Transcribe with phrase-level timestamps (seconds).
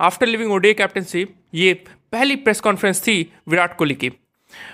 [0.00, 1.72] after leaving ODI captaincy ये
[2.12, 4.10] पहली press conference थी विराट कोहली की।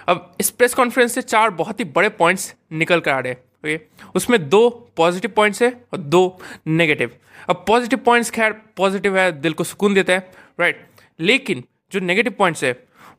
[0.08, 3.78] अब इस प्रेस कॉन्फ्रेंस से चार बहुत ही बड़े पॉइंट्स निकल कर आ रहे ओके
[4.14, 7.10] उसमें दो पॉजिटिव पॉइंट्स है और दो नेगेटिव
[7.48, 10.30] अब पॉजिटिव पॉइंट्स खैर पॉजिटिव है, दिल को सुकून देता है
[10.60, 10.86] राइट
[11.20, 12.72] लेकिन जो नेगेटिव पॉइंट्स है,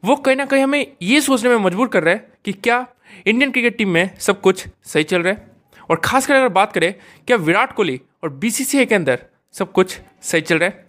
[0.03, 2.85] वो कहीं ना कहीं हमें ये सोचने में मजबूर कर रहा है कि क्या
[3.27, 5.49] इंडियन क्रिकेट टीम में सब कुछ सही चल रहा है?
[5.89, 6.93] और खासकर अगर बात करें,
[7.27, 10.85] क्या विराट कोहली और बीसीसीआई के अंदर सब कुछ सही चल रहा है?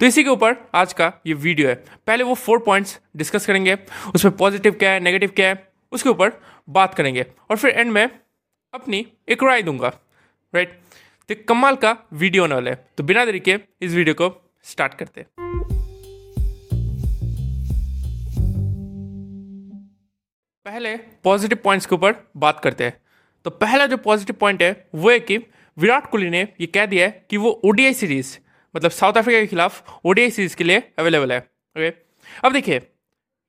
[0.00, 1.74] तो इसी के ऊपर आज का ये वीडियो है।
[2.06, 3.76] पहले वो फोर पॉइंट्स डिस्कस करेंगे,
[4.14, 6.32] उसमें पॉजिटिव क्या है नेगेटिव क्या है, उसके ऊपर
[6.68, 8.08] बात करेंगे। और फिर एंड में
[8.74, 9.88] अपनी एक राय दूँगा
[10.52, 10.80] राइट
[11.28, 14.30] तो कमाल का वीडियो होने वाला है। तो बिना देरी के इस वीडियो को
[14.64, 15.28] स्टार्ट करते हैं।
[20.66, 22.96] पहले पॉजिटिव पॉइंट्स के ऊपर बात करते हैं।
[23.44, 25.38] तो पहला जो पॉजिटिव पॉइंट है, वो है कि
[25.76, 28.38] विराट कोहली ने ये कह दिया है कि वो ओडीआई सीरीज़
[28.74, 31.92] मतलब साउथ अफ्रीका के खिलाफ ओडीआई सीरीज़ के लिए अवेलेबल है ओके
[32.44, 32.80] अब देखिए,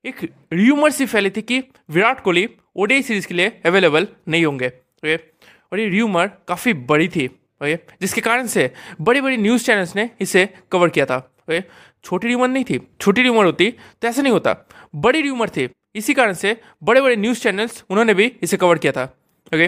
[0.06, 0.22] एक
[0.54, 1.60] र्यूमर सी फैली थी कि
[1.92, 7.08] विराट कोहली ओडीआई सीरीज़ के लिए अवेलेबल नहीं होंगे ओके और ये र्यूमर काफ़ी बड़ी
[7.08, 11.62] थी ओके जिसके कारण से बड़ी बड़ी न्यूज़ चैनल्स ने इसे कवर किया था ओके
[12.04, 14.56] छोटी र्यूमर नहीं थी, छोटी र्यूमर होती तो ऐसा नहीं होता।
[14.96, 18.92] बड़ी र्यूमर थी, इसी कारण से बड़े बड़े न्यूज़ चैनल्स उन्होंने भी इसे कवर किया
[18.92, 19.04] था
[19.48, 19.68] ओके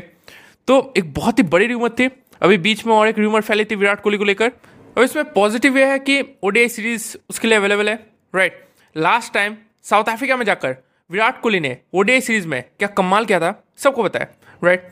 [0.68, 2.10] तो एक बहुत ही बड़ी र्यूमर थी,
[2.42, 4.52] अभी बीच में और एक र्यूमर फैली थी विराट कोहली को लेकर
[4.98, 7.96] अब इसमें पॉजिटिव यह है कि ओडीआई सीरीज़ उसके लिए अवेलेबल है।
[8.34, 8.64] Right
[8.96, 10.76] last time South Africa में जाकर,
[11.10, 14.24] विराट कोहली ने ओडीआई सीरीज़ में क्या कमाल किया था, सबको है।
[14.64, 14.88] राइट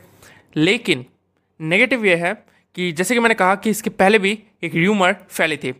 [0.56, 1.04] लेकिन
[1.60, 2.32] नेगेटिव यह है
[2.76, 5.72] कि जैसे कि मैंने कहा कि इसके पहले भी एक र्यूमर फैली थी।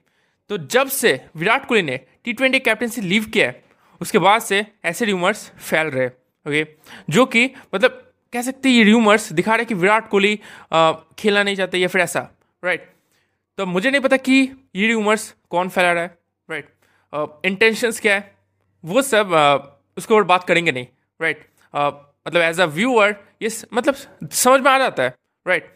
[0.50, 3.62] तो जब से विराट कोहली ने टी ट्वेंटी कैप्टनसी लीव किया है,
[4.00, 6.66] उसके बाद से ऐसे र्यूमर्स फैल रहे ओके
[7.10, 8.02] जो कि मतलब
[8.32, 10.36] कह सकते हैं ये र्यूमर्स दिखा रहे कि विराट कोहली
[11.18, 12.28] खेलना नहीं चाहते या फिर ऐसा।
[12.62, 12.90] राइट
[13.58, 14.32] तो मुझे नहीं पता कि
[14.76, 16.18] ये र्यूमर्स कौन फैला रहा है
[16.50, 18.36] राइट इंटेंशंस क्या है?
[18.84, 20.86] वो सब uh, उसके ऊपर बात करेंगे नहीं
[21.20, 21.46] राइट
[21.76, 21.92] uh,
[22.28, 23.94] मतलब एज अ व्यूअर ये मतलब
[24.32, 25.14] समझ में आ जाता है
[25.46, 25.74] राइट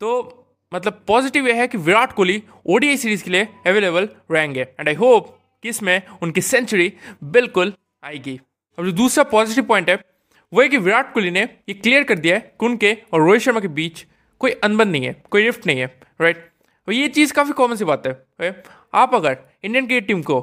[0.00, 0.36] तो
[0.74, 4.94] मतलब पॉजिटिव यह है कि विराट कोहली ओडीआई सीरीज़ के लिए अवेलेबल रहेंगे। एंड आई
[4.94, 6.92] होप कि इसमें उनकी सेंचुरी
[7.24, 7.72] बिल्कुल
[8.04, 8.40] आएगी।
[8.78, 10.04] अब जो दूसरा पॉजिटिव पॉइंट है
[10.52, 13.42] वो है कि विराट कोहली ने ये क्लियर कर दिया है कि उनके और रोहित
[13.42, 14.06] शर्मा के बीच
[14.38, 16.49] कोई अनबन नहीं है कोई रिफ्ट नहीं है राइट
[16.88, 18.62] और ये चीज़ काफ़ी कॉमन सी बात है
[18.94, 20.38] आप अगर इंडियन क्रिकेट टीम को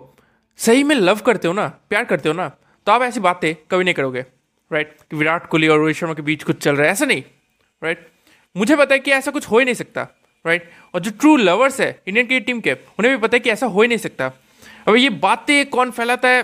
[0.59, 2.47] सही में लव करते हो ना, प्यार करते हो ना
[2.87, 4.25] तो आप ऐसी बातें कभी नहीं करोगे
[4.71, 7.23] राइट कि विराट कोहली और रोहित शर्मा के बीच कुछ चल रहा है, ऐसा नहीं
[7.81, 8.07] राइट
[8.55, 10.07] मुझे पता है कि ऐसा कुछ हो ही नहीं सकता
[10.45, 13.49] राइट और जो ट्रू लवर्स है इंडियन क्रिकेट टीम के, उन्हें भी पता है कि
[13.49, 14.31] ऐसा हो ही नहीं सकता।
[14.87, 16.43] अब ये बातें कौन फैलाता है,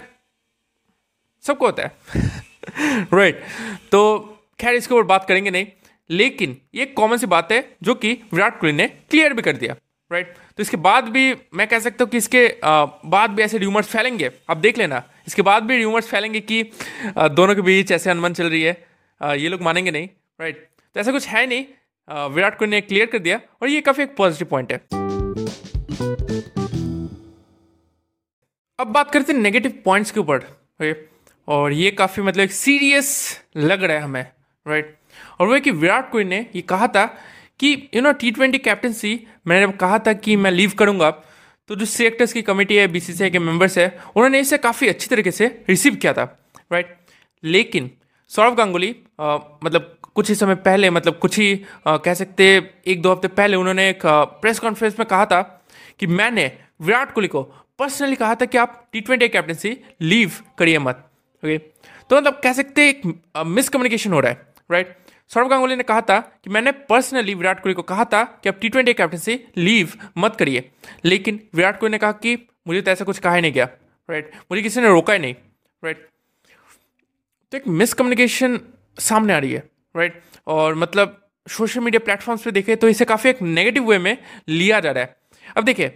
[1.44, 3.42] सबको होता है राइट
[3.92, 4.00] तो
[4.60, 5.66] खैर, इसके ऊपर बात करेंगे नहीं।
[6.10, 9.76] लेकिन ये कॉमन सी बात है जो कि विराट कोहली ने क्लियर भी कर दिया
[10.12, 13.88] राइट तो इसके बाद भी मैं कह सकता हूँ कि इसके बाद भी ऐसे र्यूमर्स
[13.88, 16.64] फैलेंगे। अब देख लेना, इसके बाद भी र्यूमर्स फैलेंगे कि
[17.18, 20.08] दोनों के बीच ऐसे अनमन चल रही है। ये लोग मानेंगे नहीं
[20.40, 21.66] राइट तो ऐसा कुछ है नहीं।
[22.34, 24.78] विराट कोहली ने क्लियर कर दिया और ये काफ़ी एक पॉजिटिव पॉइंट है।
[28.80, 30.46] अब बात करते हैं नेगेटिव पॉइंट्स के ऊपर
[31.48, 33.10] और ये काफ़ी मतलब सीरियस
[33.58, 34.26] लग रहा है हमें
[34.66, 34.96] राइट
[35.40, 37.06] और वो कि विराट कोहली ने ये कहा था
[37.60, 41.10] कि you know T twenty captaincy मैंने कहा था कि मैं लीव करूँगा
[41.70, 45.32] तो जो सिलेक्टर्स की कमेटी है बीसीसीआई के मेंबर्स है उन्होंने इसे काफ़ी अच्छी तरीके
[45.32, 46.24] से रिसीव किया था
[46.72, 46.96] राइट
[47.44, 47.90] लेकिन
[48.32, 51.48] सौरभ गांगुली मतलब कुछ ही समय पहले मतलब कुछ ही
[51.88, 52.46] आ, कह सकते
[52.88, 55.42] एक दो हफ़्ते पहले उन्होंने एक आ, प्रेस कॉन्फ्रेंस में कहा था
[56.00, 57.42] कि मैंने विराट कोहली को
[57.80, 61.06] पर्सनली कहा था कि आप टी ट्वेंटी कैप्टनसी लीव करिए मत
[61.44, 63.02] ओके तो मतलब कह सकते एक
[63.48, 64.96] मिसकम्युनिकेशन हो रहा है राइट
[65.32, 68.58] सौरभ गांगुली ने कहा था कि मैंने पर्सनली विराट कोहली को कहा था कि आप
[68.62, 70.70] टी ट्वेंटी कैप्टनसी लीव मत करिए।
[71.06, 72.38] लेकिन विराट कोहली ने कहा कि
[72.68, 73.68] मुझे तो ऐसा कुछ कहा ही नहीं गया।
[74.10, 75.36] राइट मुझे किसी ने रोका ही नहीं।
[75.84, 76.08] राइट
[77.52, 78.60] तो एक मिसकम्युनिकेशन
[79.00, 79.64] सामने आ रही है।
[79.96, 84.18] राइट और मतलब सोशल मीडिया प्लेटफॉर्म्स पे देखें तो इसे काफ़ी एक नेगेटिव वे में
[84.50, 85.16] लिया जा रहा है।
[85.58, 85.88] अब देखिए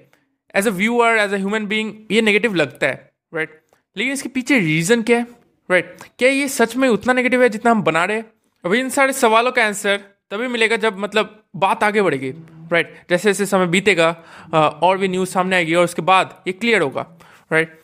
[0.53, 3.59] as a viewer as a human being ये नेगेटिव लगता है। राइट
[3.95, 5.27] लेकिन इसके पीछे रीज़न क्या है?
[5.69, 8.25] राइट क्या ये सच में उतना नेगेटिव है जितना हम बना रहे हैं?
[8.67, 9.97] अभी इन सारे सवालों का आंसर
[10.31, 12.29] तभी मिलेगा जब मतलब बात आगे बढ़ेगी।
[12.71, 14.09] राइट जैसे जैसे समय बीतेगा
[14.83, 17.05] और भी न्यूज़ सामने आएगी और उसके बाद ये क्लियर होगा।
[17.51, 17.77] राइट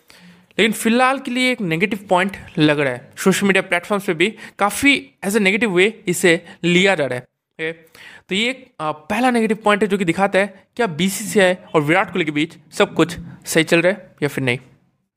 [0.58, 4.28] लेकिन फ़िलहाल के लिए एक नेगेटिव पॉइंट लग रहा है। सोशल मीडिया प्लेटफॉर्म्स पे भी
[4.58, 4.94] काफ़ी
[5.26, 6.34] एज ए नेगेटिव वे इसे
[6.64, 8.50] लिया जा रहा है। ओके तो ये
[8.80, 12.30] आ, पहला नेगेटिव पॉइंट है जो कि दिखाता है क्या बीसीसीआई और विराट कोहली के
[12.32, 13.16] बीच सब कुछ
[13.46, 14.58] सही चल रहा है या फिर नहीं।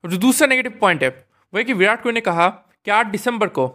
[0.04, 1.10] और जो दूसरा नेगेटिव पॉइंट है
[1.54, 3.68] वह कि विराट कोहली ने कहा कि आठ दिसंबर को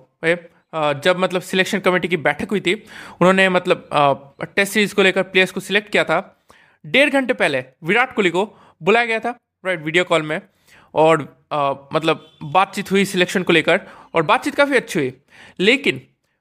[0.75, 3.89] जब मतलब सिलेक्शन कमेटी की बैठक हुई थी उन्होंने मतलब
[4.57, 6.21] टेस्ट सीरीज़ को लेकर प्लेयर्स को सिलेक्ट किया था।
[6.85, 8.45] डेढ़ घंटे पहले विराट कोहली को
[8.83, 10.41] बुलाया गया था राइट वीडियो कॉल में।
[10.95, 11.21] और
[11.53, 13.81] आ, मतलब बातचीत हुई सिलेक्शन को लेकर
[14.15, 15.13] और बातचीत काफ़ी अच्छी हुई।
[15.61, 16.01] लेकिन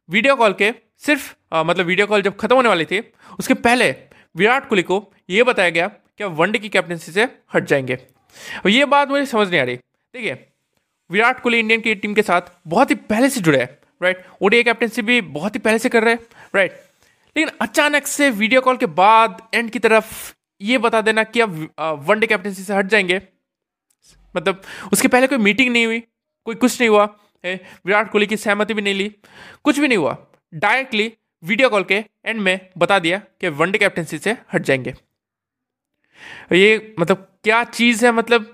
[0.09, 2.99] वीडियो कॉल के सिर्फ़ आ, मतलब वीडियो कॉल जब खत्म होने वाली थी
[3.39, 3.91] उसके पहले
[4.35, 8.69] विराट कोहली को यह बताया गया कि आप वनडे की कैप्टनसी से हट जाएँगे। और
[8.69, 10.47] ये बात मुझे समझ नहीं आ रही। देखिए
[11.09, 14.63] विराट कोहली इंडियन की टीम के साथ बहुत ही पहले से जुड़े हैं। राइट ओडीआई
[14.63, 16.71] कैप्टनसी भी बहुत ही पहले से कर रहे हैं राइट
[17.35, 21.53] लेकिन अचानक से वीडियो कॉल के बाद एंड की तरफ़ ये बता देना कि अब
[22.07, 23.21] वनडे कैप्टनसी से हट जाएँगे।
[24.35, 24.61] मतलब
[24.93, 25.99] उसके पहले कोई मीटिंग नहीं हुई,
[26.45, 27.05] कोई कुछ नहीं हुआ
[27.45, 29.07] विराट कोहली की सहमति भी नहीं ली,
[29.63, 30.15] कुछ भी नहीं हुआ।
[30.53, 31.11] डायरेक्टली
[31.43, 34.93] वीडियो कॉल के एंड में बता दिया कि वनडे कैप्टनसी से हट जाएँगे।
[36.51, 38.53] ये मतलब क्या चीज़ है मतलब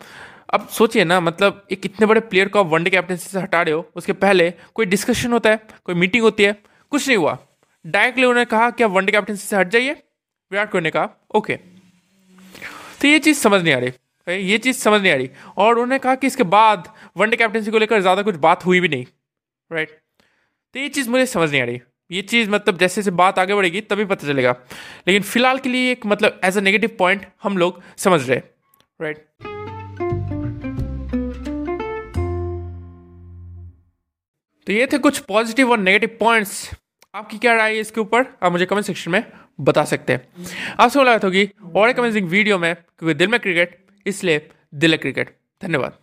[0.49, 3.73] अब सोचिए ना मतलब एक इतने बड़े प्लेयर को आप वनडे कैप्टनसी से हटा रहे
[3.73, 6.55] हो, उसके पहले कोई डिस्कशन होता है, कोई मीटिंग होती है,
[6.91, 7.37] कुछ नहीं हुआ।
[7.85, 9.93] डायरेक्टली उन्होंने कहा कि आप वनडे कैप्टनसी से हट जाइए,
[10.51, 11.55] विराट कोहली ने कहा ओके
[13.01, 13.91] तो ये चीज़ समझ नहीं आ रही
[14.27, 17.77] ये चीज़ समझ नहीं आ रही। और उन्होंने कहा कि इसके बाद वनडे कैप्टनसी को
[17.77, 19.05] लेकर ज़्यादा कुछ बात हुई भी नहीं
[19.71, 19.89] राइट
[20.75, 21.79] तो ये चीज़ मुझे समझ नहीं आ रही।
[22.11, 24.55] ये चीज़ मतलब जैसे जैसे बात आगे बढ़ेगी, तभी पता चलेगा।
[25.07, 28.41] लेकिन फ़िलहाल के लिए एक मतलब एज अ नेगेटिव पॉइंट हम लोग समझ रहे
[28.99, 29.25] राइट
[34.67, 36.69] तो ये थे कुछ पॉजिटिव और नेगेटिव पॉइंट्स
[37.15, 38.25] आपकी क्या राय है इसके ऊपर?
[38.43, 39.23] आप मुझे कमेंट सेक्शन में
[39.59, 40.45] बता सकते हैं।
[40.79, 44.97] आपसे मुलाकात होगी और एक अमेजिंग वीडियो में, क्योंकि दिल में क्रिकेट इसलिए दिल है
[44.97, 45.97] क्रिकेट धन्यवाद।